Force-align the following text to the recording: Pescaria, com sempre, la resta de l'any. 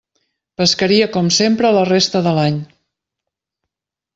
Pescaria, 0.61 1.09
com 1.17 1.29
sempre, 1.35 1.71
la 1.77 1.83
resta 1.91 2.25
de 2.29 2.35
l'any. 2.39 2.59